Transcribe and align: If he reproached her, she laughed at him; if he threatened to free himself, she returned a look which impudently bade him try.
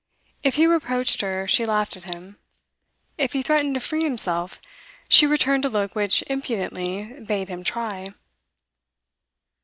If 0.41 0.55
he 0.55 0.65
reproached 0.65 1.21
her, 1.21 1.47
she 1.47 1.63
laughed 1.63 1.95
at 1.95 2.11
him; 2.11 2.39
if 3.19 3.33
he 3.33 3.43
threatened 3.43 3.75
to 3.75 3.79
free 3.79 4.03
himself, 4.03 4.59
she 5.07 5.27
returned 5.27 5.63
a 5.63 5.69
look 5.69 5.93
which 5.95 6.23
impudently 6.25 7.19
bade 7.21 7.49
him 7.49 7.63
try. 7.63 8.07